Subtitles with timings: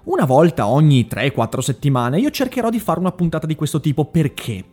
[0.04, 4.64] Una volta ogni 3-4 settimane io cercherò di fare una puntata di questo tipo perché?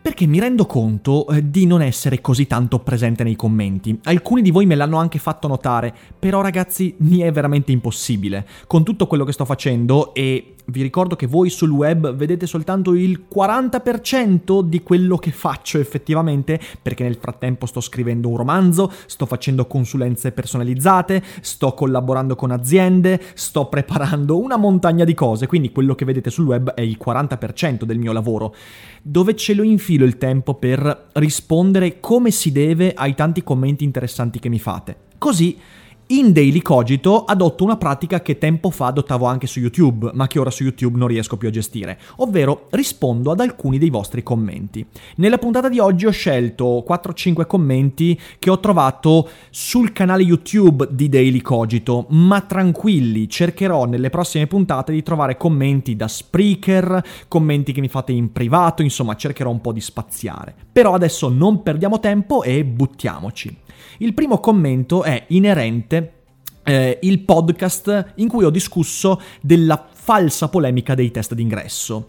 [0.00, 4.00] Perché mi rendo conto eh, di non essere così tanto presente nei commenti.
[4.04, 8.46] Alcuni di voi me l'hanno anche fatto notare, però ragazzi mi è veramente impossibile.
[8.66, 12.94] Con tutto quello che sto facendo e vi ricordo che voi sul web vedete soltanto
[12.94, 19.26] il 40% di quello che faccio effettivamente, perché nel frattempo sto scrivendo un romanzo, sto
[19.26, 25.94] facendo consulenze personalizzate, sto collaborando con aziende, sto preparando una montagna di cose, quindi quello
[25.94, 28.54] che vedete sul web è il 40% del mio lavoro.
[29.02, 34.38] Dove ce lo infilo il tempo per rispondere come si deve ai tanti commenti interessanti
[34.38, 34.96] che mi fate.
[35.16, 35.56] Così
[36.10, 40.38] in Daily Cogito adotto una pratica che tempo fa adottavo anche su YouTube, ma che
[40.38, 44.86] ora su YouTube non riesco più a gestire, ovvero rispondo ad alcuni dei vostri commenti.
[45.16, 51.10] Nella puntata di oggi ho scelto 4-5 commenti che ho trovato sul canale YouTube di
[51.10, 57.82] Daily Cogito, ma tranquilli, cercherò nelle prossime puntate di trovare commenti da Spreaker, commenti che
[57.82, 60.54] mi fate in privato, insomma cercherò un po' di spaziare.
[60.72, 63.66] Però adesso non perdiamo tempo e buttiamoci.
[63.98, 66.12] Il primo commento è inerente
[66.64, 72.06] eh, il podcast in cui ho discusso della falsa polemica dei test d'ingresso.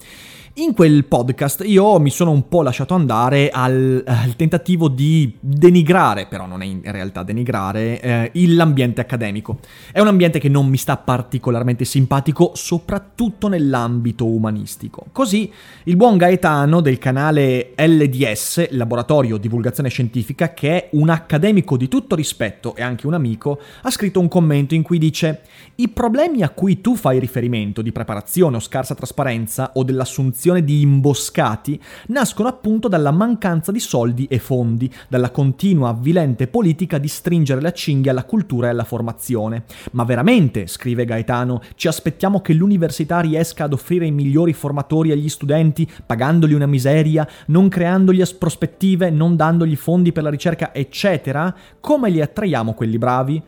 [0.60, 6.26] In quel podcast io mi sono un po' lasciato andare al, al tentativo di denigrare,
[6.26, 9.60] però non è in realtà denigrare, eh, l'ambiente accademico.
[9.90, 15.06] È un ambiente che non mi sta particolarmente simpatico, soprattutto nell'ambito umanistico.
[15.14, 15.50] Così
[15.86, 22.16] il buon Gaetano del canale LDS, Laboratorio Divulgazione Scientifica, che è un accademico di tutto
[22.16, 25.40] rispetto e anche un amico, ha scritto un commento in cui dice
[25.76, 30.82] i problemi a cui tu fai riferimento di preparazione o scarsa trasparenza o dell'assunzione di
[30.82, 37.62] imboscati nascono appunto dalla mancanza di soldi e fondi, dalla continua avvilente politica di stringere
[37.62, 39.64] la cinghia alla cultura e alla formazione.
[39.92, 45.30] Ma veramente, scrive Gaetano, ci aspettiamo che l'università riesca ad offrire i migliori formatori agli
[45.30, 51.56] studenti, pagandogli una miseria, non creandogli prospettive, non dandogli fondi per la ricerca, eccetera?
[51.80, 53.42] Come li attraiamo quelli bravi?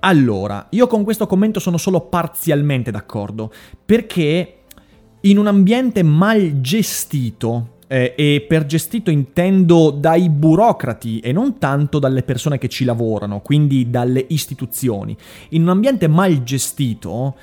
[0.00, 3.52] Allora, io con questo commento sono solo parzialmente d'accordo,
[3.84, 4.61] perché
[5.22, 11.98] in un ambiente mal gestito, eh, e per gestito intendo dai burocrati e non tanto
[11.98, 15.14] dalle persone che ci lavorano, quindi dalle istituzioni.
[15.50, 17.36] In un ambiente mal gestito,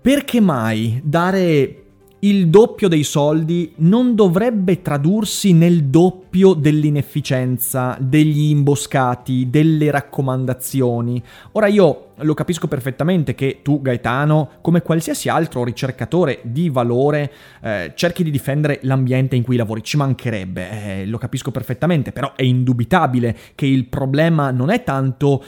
[0.00, 1.82] perché mai dare
[2.20, 11.22] il doppio dei soldi non dovrebbe tradursi nel doppio dell'inefficienza, degli imboscati, delle raccomandazioni.
[11.52, 17.32] Ora io lo capisco perfettamente che tu, Gaetano, come qualsiasi altro ricercatore di valore,
[17.62, 19.82] eh, cerchi di difendere l'ambiente in cui lavori.
[19.82, 20.70] Ci mancherebbe,
[21.00, 25.42] eh, lo capisco perfettamente, però è indubitabile che il problema non è tanto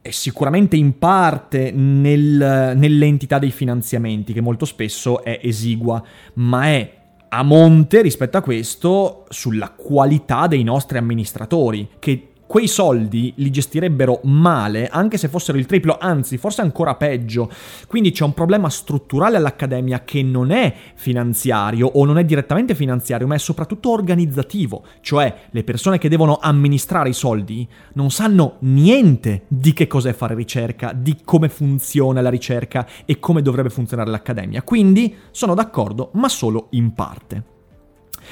[0.00, 6.02] è sicuramente in parte nel, nell'entità dei finanziamenti, che molto spesso è esigua,
[6.34, 6.92] ma è
[7.28, 14.20] a monte rispetto a questo sulla qualità dei nostri amministratori, che quei soldi li gestirebbero
[14.24, 17.50] male, anche se fossero il triplo, anzi forse ancora peggio.
[17.86, 23.26] Quindi c'è un problema strutturale all'Accademia che non è finanziario o non è direttamente finanziario,
[23.26, 29.44] ma è soprattutto organizzativo, cioè le persone che devono amministrare i soldi non sanno niente
[29.48, 34.62] di che cos'è fare ricerca, di come funziona la ricerca e come dovrebbe funzionare l'Accademia.
[34.62, 37.53] Quindi sono d'accordo, ma solo in parte.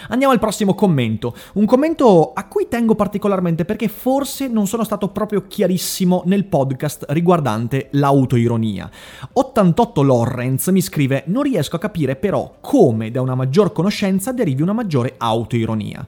[0.09, 5.09] Andiamo al prossimo commento, un commento a cui tengo particolarmente perché forse non sono stato
[5.09, 8.91] proprio chiarissimo nel podcast riguardante l'autoironia.
[9.33, 14.63] 88 Lawrence mi scrive non riesco a capire però come da una maggior conoscenza derivi
[14.63, 16.07] una maggiore autoironia.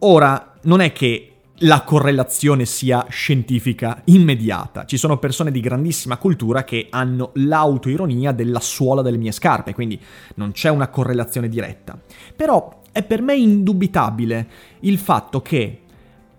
[0.00, 4.84] Ora, non è che la correlazione sia scientifica immediata.
[4.84, 10.00] Ci sono persone di grandissima cultura che hanno l'autoironia della suola delle mie scarpe, quindi
[10.34, 11.96] non c'è una correlazione diretta.
[12.34, 14.48] Però è per me indubitabile
[14.80, 15.80] il fatto che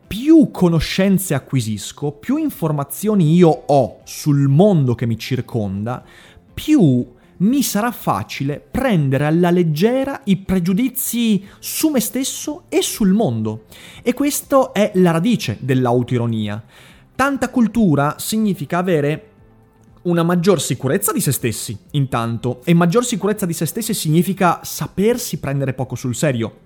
[0.08, 6.02] più conoscenze acquisisco, più informazioni io ho sul mondo che mi circonda,
[6.54, 7.06] più
[7.38, 13.66] mi sarà facile prendere alla leggera i pregiudizi su me stesso e sul mondo.
[14.02, 16.64] E questo è la radice dell'autoironia.
[17.14, 19.32] Tanta cultura significa avere
[20.06, 25.40] una maggior sicurezza di se stessi, intanto, e maggior sicurezza di se stessi significa sapersi
[25.40, 26.60] prendere poco sul serio,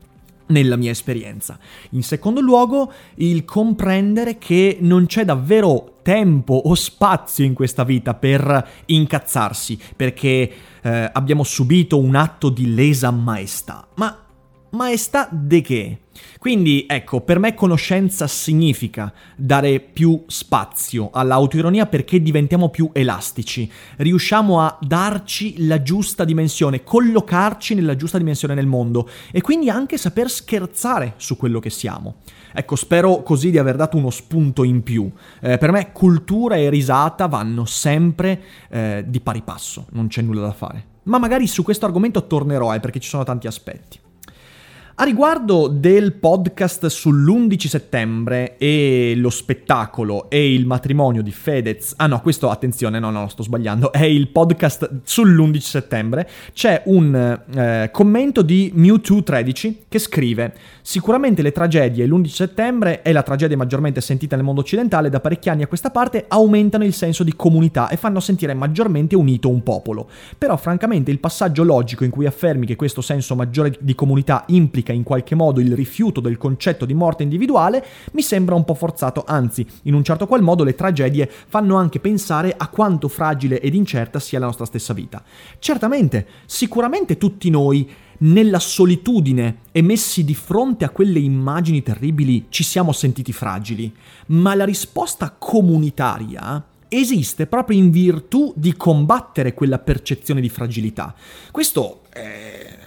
[0.47, 1.57] nella mia esperienza.
[1.91, 8.13] In secondo luogo, il comprendere che non c'è davvero tempo o spazio in questa vita
[8.13, 10.51] per incazzarsi, perché
[10.81, 13.87] eh, abbiamo subito un atto di lesa maestà.
[13.95, 14.25] Ma
[14.71, 15.97] maestà de che?
[16.37, 24.61] Quindi ecco, per me conoscenza significa dare più spazio all'autoironia perché diventiamo più elastici, riusciamo
[24.61, 30.29] a darci la giusta dimensione, collocarci nella giusta dimensione nel mondo e quindi anche saper
[30.29, 32.15] scherzare su quello che siamo.
[32.51, 35.09] Ecco, spero così di aver dato uno spunto in più.
[35.41, 40.41] Eh, per me cultura e risata vanno sempre eh, di pari passo, non c'è nulla
[40.41, 40.85] da fare.
[41.03, 43.99] Ma magari su questo argomento tornerò, eh, perché ci sono tanti aspetti.
[45.01, 52.07] A riguardo del podcast sull'11 settembre e lo spettacolo e il matrimonio di Fedez, ah
[52.07, 57.89] no, questo attenzione, no, no, sto sbagliando, è il podcast sull'11 settembre, c'è un eh,
[57.93, 60.53] commento di Mewtwo13 che scrive
[60.89, 65.47] Sicuramente le tragedie l'11 settembre e la tragedia maggiormente sentita nel mondo occidentale da parecchi
[65.47, 69.61] anni a questa parte aumentano il senso di comunità e fanno sentire maggiormente unito un
[69.61, 70.09] popolo.
[70.35, 74.88] Però francamente il passaggio logico in cui affermi che questo senso maggiore di comunità implica
[74.89, 78.73] implica in qualche modo il rifiuto del concetto di morte individuale mi sembra un po'
[78.73, 83.61] forzato, anzi, in un certo qual modo le tragedie fanno anche pensare a quanto fragile
[83.61, 85.23] ed incerta sia la nostra stessa vita.
[85.59, 87.89] Certamente, sicuramente tutti noi
[88.21, 93.93] nella solitudine e messi di fronte a quelle immagini terribili ci siamo sentiti fragili,
[94.27, 101.13] ma la risposta comunitaria esiste proprio in virtù di combattere quella percezione di fragilità.
[101.51, 102.78] Questo è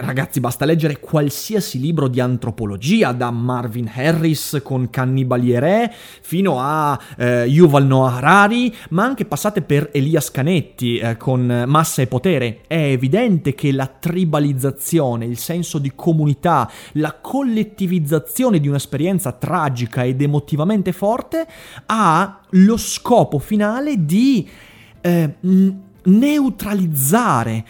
[0.00, 6.58] ragazzi, basta leggere qualsiasi libro di antropologia, da Marvin Harris con Cannibali e Re, fino
[6.60, 12.06] a eh, Yuval Noah Harari, ma anche passate per Elias Canetti eh, con Massa e
[12.06, 12.62] Potere.
[12.66, 20.20] È evidente che la tribalizzazione, il senso di comunità, la collettivizzazione di un'esperienza tragica ed
[20.20, 21.46] emotivamente forte
[21.86, 24.48] ha lo scopo finale di...
[25.00, 27.64] Eh, neutralizzare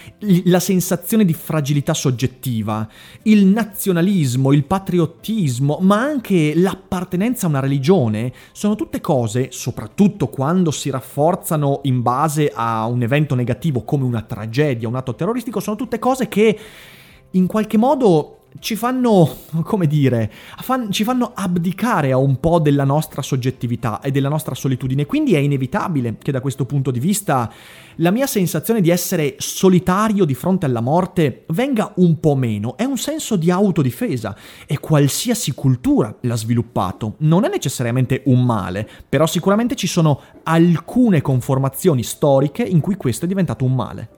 [0.45, 2.89] la sensazione di fragilità soggettiva,
[3.23, 10.71] il nazionalismo, il patriottismo, ma anche l'appartenenza a una religione, sono tutte cose, soprattutto quando
[10.71, 15.77] si rafforzano in base a un evento negativo come una tragedia, un atto terroristico, sono
[15.77, 16.59] tutte cose che
[17.31, 22.85] in qualche modo ci fanno, come dire, fan, ci fanno abdicare a un po' della
[22.85, 25.07] nostra soggettività e della nostra solitudine.
[25.07, 27.53] Quindi è inevitabile che da questo punto di vista
[27.97, 32.77] la mia sensazione di essere solitario di fronte alla morte venga un po' meno.
[32.77, 34.37] È un senso di autodifesa
[34.67, 37.15] e qualsiasi cultura l'ha sviluppato.
[37.19, 43.25] Non è necessariamente un male, però sicuramente ci sono alcune conformazioni storiche in cui questo
[43.25, 44.16] è diventato un male.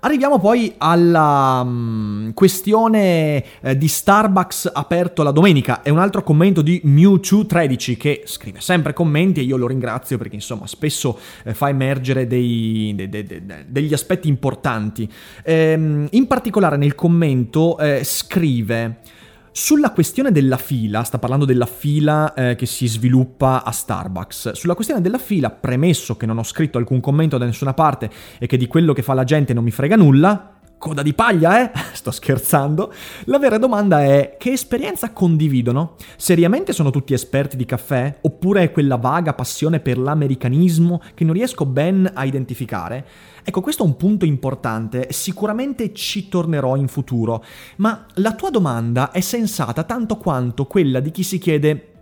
[0.00, 5.82] Arriviamo poi alla um, questione eh, di Starbucks aperto la domenica.
[5.82, 10.36] È un altro commento di Mewtwo13 che scrive sempre commenti e io lo ringrazio perché
[10.36, 15.10] insomma spesso eh, fa emergere dei, de, de, de, degli aspetti importanti.
[15.42, 19.16] Ehm, in particolare nel commento eh, scrive...
[19.60, 24.74] Sulla questione della fila, sta parlando della fila eh, che si sviluppa a Starbucks, sulla
[24.74, 28.56] questione della fila, premesso che non ho scritto alcun commento da nessuna parte e che
[28.56, 31.70] di quello che fa la gente non mi frega nulla, coda di paglia, eh?
[31.92, 32.92] Sto scherzando.
[33.24, 35.96] La vera domanda è che esperienza condividono?
[36.16, 38.18] Seriamente sono tutti esperti di caffè?
[38.22, 43.06] Oppure è quella vaga passione per l'americanismo che non riesco ben a identificare?
[43.42, 47.42] Ecco, questo è un punto importante, sicuramente ci tornerò in futuro,
[47.76, 51.92] ma la tua domanda è sensata tanto quanto quella di chi si chiede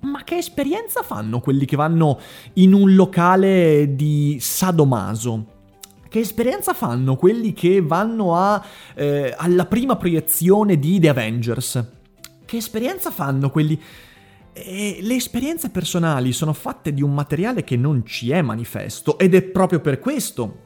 [0.00, 2.20] ma che esperienza fanno quelli che vanno
[2.54, 5.55] in un locale di sadomaso?
[6.08, 11.84] Che esperienza fanno quelli che vanno a, eh, alla prima proiezione di The Avengers?
[12.44, 13.80] Che esperienza fanno quelli...
[14.52, 19.34] E le esperienze personali sono fatte di un materiale che non ci è manifesto ed
[19.34, 20.64] è proprio per questo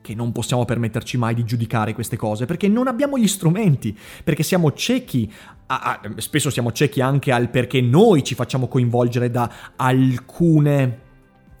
[0.00, 3.94] che non possiamo permetterci mai di giudicare queste cose, perché non abbiamo gli strumenti,
[4.24, 5.30] perché siamo ciechi,
[5.66, 11.07] a, a, spesso siamo ciechi anche al perché noi ci facciamo coinvolgere da alcune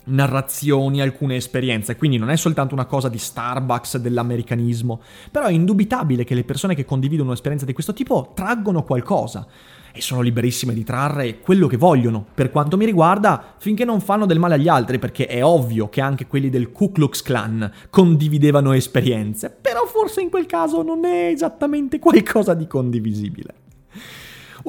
[0.08, 5.00] narrazioni, alcune esperienze, quindi non è soltanto una cosa di Starbucks, dell'americanismo,
[5.30, 9.46] però è indubitabile che le persone che condividono un'esperienza di questo tipo traggono qualcosa.
[9.90, 14.26] E sono liberissime di trarre quello che vogliono, per quanto mi riguarda, finché non fanno
[14.26, 18.72] del male agli altri, perché è ovvio che anche quelli del Ku Klux Klan condividevano
[18.72, 23.66] esperienze, però forse in quel caso non è esattamente qualcosa di condivisibile.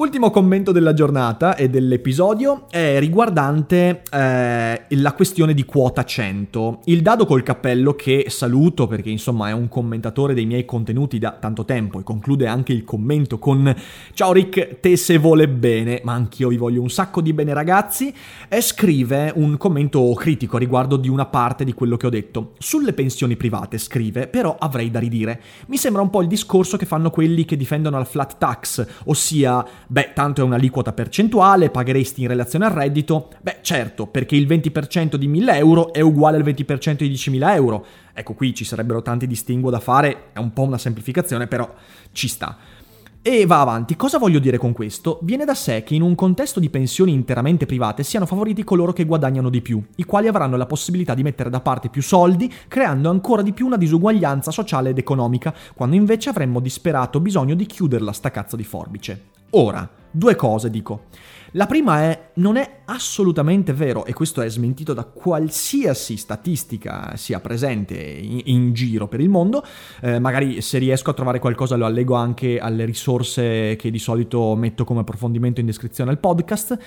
[0.00, 6.80] Ultimo commento della giornata e dell'episodio è riguardante eh, la questione di quota 100.
[6.84, 11.32] Il dado col cappello che saluto perché insomma è un commentatore dei miei contenuti da
[11.32, 13.76] tanto tempo e conclude anche il commento con
[14.14, 18.10] Ciao Rick, te se vuole bene, ma anch'io vi voglio un sacco di bene ragazzi,
[18.48, 22.52] e scrive un commento critico riguardo di una parte di quello che ho detto.
[22.56, 25.42] Sulle pensioni private scrive, però avrei da ridire.
[25.66, 29.62] Mi sembra un po' il discorso che fanno quelli che difendono la flat tax, ossia
[29.92, 33.28] Beh, tanto è un'aliquota percentuale, pagheresti in relazione al reddito?
[33.40, 37.84] Beh, certo, perché il 20% di 1000 euro è uguale al 20% di 10.000 euro.
[38.12, 41.68] Ecco, qui ci sarebbero tanti distinguo da fare, è un po' una semplificazione, però
[42.12, 42.56] ci sta.
[43.20, 45.18] E va avanti, cosa voglio dire con questo?
[45.22, 49.04] Viene da sé che in un contesto di pensioni interamente private siano favoriti coloro che
[49.04, 53.10] guadagnano di più, i quali avranno la possibilità di mettere da parte più soldi, creando
[53.10, 58.12] ancora di più una disuguaglianza sociale ed economica, quando invece avremmo disperato bisogno di chiuderla
[58.12, 59.29] sta cazzo di forbice.
[59.50, 61.06] Ora, due cose dico.
[61.54, 67.40] La prima è, non è assolutamente vero, e questo è smentito da qualsiasi statistica sia
[67.40, 69.64] presente in, in giro per il mondo,
[70.00, 74.54] eh, magari se riesco a trovare qualcosa lo allego anche alle risorse che di solito
[74.54, 76.78] metto come approfondimento in descrizione al podcast,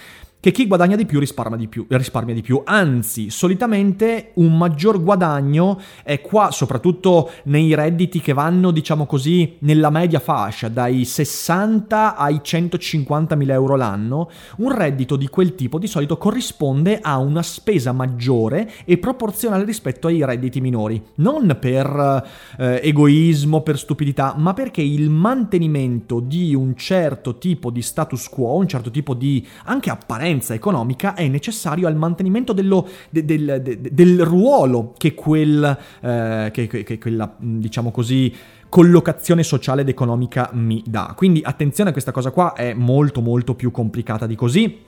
[0.43, 2.61] che chi guadagna di più risparmia di più, risparmia di più.
[2.65, 9.89] Anzi, solitamente un maggior guadagno è qua, soprattutto nei redditi che vanno, diciamo così, nella
[9.89, 15.87] media fascia, dai 60 ai 150 mila euro l'anno, un reddito di quel tipo di
[15.87, 21.01] solito corrisponde a una spesa maggiore e proporzionale rispetto ai redditi minori.
[21.15, 27.81] Non per eh, egoismo, per stupidità, ma perché il mantenimento di un certo tipo di
[27.81, 32.87] status quo, un certo tipo di anche apparenza, differenza economica è necessario al mantenimento dello,
[33.09, 38.33] de, del, de, del, ruolo che, quel, eh, che, che, che quella, diciamo così,
[38.69, 41.13] collocazione sociale ed economica mi dà.
[41.15, 44.79] Quindi attenzione a questa cosa qua, è molto molto più complicata di così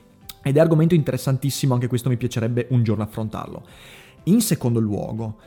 [0.42, 3.64] ed è argomento interessantissimo, anche questo mi piacerebbe un giorno affrontarlo.
[4.24, 5.38] In secondo luogo,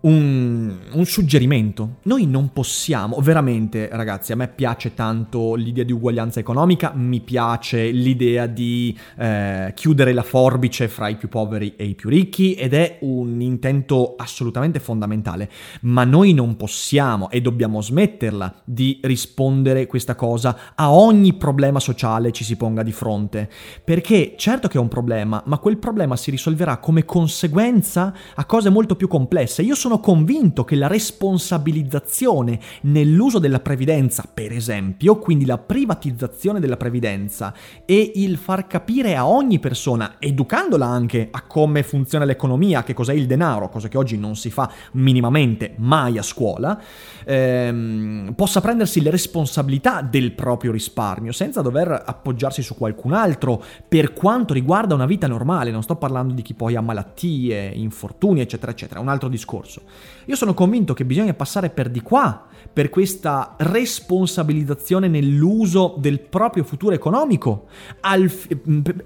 [0.00, 1.96] un, un, suggerimento.
[2.02, 7.90] Noi non possiamo, veramente ragazzi, a me piace tanto l'idea di uguaglianza economica, mi piace
[7.90, 12.74] l'idea di eh, chiudere la forbice fra i più poveri e i più ricchi ed
[12.74, 15.50] è un intento assolutamente fondamentale,
[15.82, 22.30] ma noi non possiamo e dobbiamo smetterla di rispondere questa cosa a ogni problema sociale
[22.30, 23.50] ci si ponga di fronte,
[23.82, 28.70] perché certo che è un problema, ma quel problema si risolverà come conseguenza a cose
[28.70, 29.62] molto più complesse.
[29.62, 36.60] Io sono sono convinto che la responsabilizzazione nell'uso della previdenza, per esempio, quindi la privatizzazione
[36.60, 37.54] della previdenza
[37.86, 43.14] e il far capire a ogni persona, educandola anche a come funziona l'economia, che cos'è
[43.14, 46.78] il denaro, cosa che oggi non si fa minimamente mai a scuola,
[47.24, 54.12] ehm, possa prendersi le responsabilità del proprio risparmio senza dover appoggiarsi su qualcun altro per
[54.12, 58.72] quanto riguarda una vita normale, non sto parlando di chi poi ha malattie, infortuni, eccetera,
[58.72, 59.82] eccetera, un altro discorso discorso.
[60.26, 66.64] Io sono convinto che bisogna passare per di qua, per questa responsabilizzazione nell'uso del proprio
[66.64, 67.66] futuro economico,
[68.00, 68.30] al,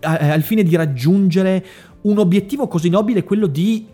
[0.00, 1.64] al fine di raggiungere
[2.02, 3.86] un obiettivo così nobile, quello di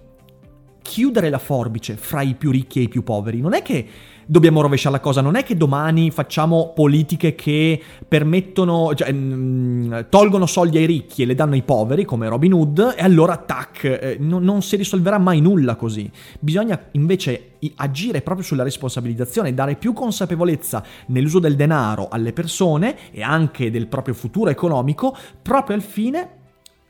[0.89, 3.43] chiudere la forbice fra i più ricchi e i più poveri.
[3.43, 3.87] Non è che
[4.25, 10.47] dobbiamo rovesciare la cosa, non è che domani facciamo politiche che permettono, cioè, mm, tolgono
[10.47, 14.17] soldi ai ricchi e le danno ai poveri, come Robin Hood, e allora tac, eh,
[14.19, 16.11] non, non si risolverà mai nulla così.
[16.41, 23.23] Bisogna invece agire proprio sulla responsabilizzazione, dare più consapevolezza nell'uso del denaro alle persone e
[23.23, 26.37] anche del proprio futuro economico, proprio al fine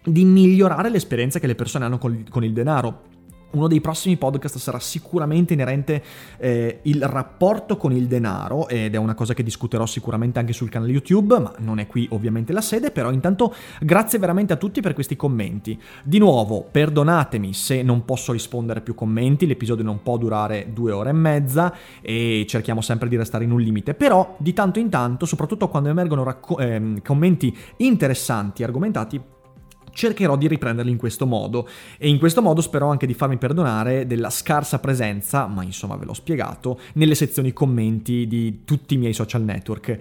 [0.05, 3.17] di migliorare l'esperienza che le persone hanno con il denaro.
[3.50, 6.02] Uno dei prossimi podcast sarà sicuramente inerente
[6.37, 10.69] eh, il rapporto con il denaro ed è una cosa che discuterò sicuramente anche sul
[10.69, 14.83] canale YouTube, ma non è qui ovviamente la sede, però intanto grazie veramente a tutti
[14.83, 15.81] per questi commenti.
[16.05, 21.09] Di nuovo, perdonatemi se non posso rispondere più commenti, l'episodio non può durare due ore
[21.09, 25.25] e mezza e cerchiamo sempre di restare in un limite, però di tanto in tanto,
[25.25, 29.19] soprattutto quando emergono racco- eh, commenti interessanti, argomentati,
[29.99, 34.07] cercherò di riprenderli in questo modo e in questo modo spero anche di farmi perdonare
[34.07, 39.12] della scarsa presenza, ma insomma ve l'ho spiegato, nelle sezioni commenti di tutti i miei
[39.12, 39.99] social network.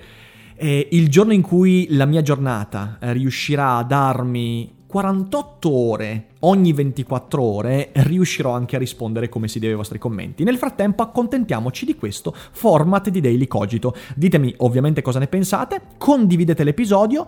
[0.56, 7.41] E il giorno in cui la mia giornata riuscirà a darmi 48 ore ogni 24
[7.41, 10.44] ore riuscirò anche a rispondere come si deve ai vostri commenti.
[10.44, 13.96] Nel frattempo accontentiamoci di questo format di Daily Cogito.
[14.15, 17.25] Ditemi ovviamente cosa ne pensate, condividete l'episodio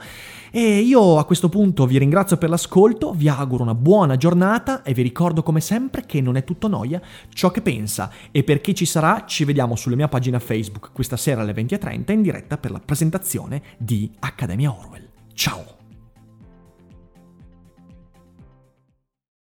[0.51, 4.93] e io a questo punto vi ringrazio per l'ascolto, vi auguro una buona giornata e
[4.93, 7.01] vi ricordo come sempre che non è tutto noia
[7.33, 11.17] ciò che pensa e per chi ci sarà ci vediamo sulla mia pagina Facebook questa
[11.17, 15.07] sera alle 20.30 in diretta per la presentazione di Accademia Orwell.
[15.33, 15.78] Ciao!